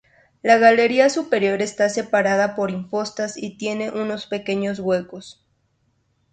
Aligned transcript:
La 0.41 0.57
galería 0.57 1.11
superior 1.11 1.61
está 1.61 1.87
separada 1.87 2.55
por 2.55 2.71
impostas 2.71 3.37
y 3.37 3.57
tiene 3.59 3.91
unos 3.91 4.25
pequeños 4.25 4.79
huecos. 4.79 5.45